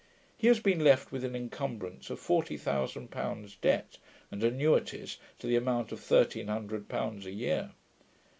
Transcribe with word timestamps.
He 0.35 0.47
has 0.47 0.59
been 0.59 0.83
left 0.83 1.11
with 1.11 1.23
an 1.23 1.35
incumbrance 1.35 2.09
of 2.09 2.19
forty 2.19 2.57
thousand 2.57 3.11
pounds 3.11 3.57
debt, 3.57 3.99
and 4.31 4.43
annuities 4.43 5.17
to 5.37 5.45
the 5.45 5.55
amount 5.55 5.91
of 5.91 5.99
thirteen 5.99 6.47
hundred 6.47 6.89
pounds 6.89 7.27
a 7.27 7.31
year. 7.31 7.73